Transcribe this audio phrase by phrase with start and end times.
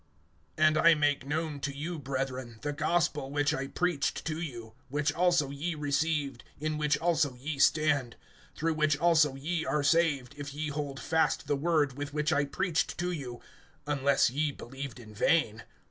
[0.57, 5.13] AND I make known to you, brethren, the gospel which I preached to you, which
[5.13, 8.15] also ye received, in which also ye stand;
[8.57, 12.45] (2)through which also ye are saved, if ye hold fast the word with which I
[12.45, 13.41] preached to you,
[13.85, 15.65] unless ye believed in vain.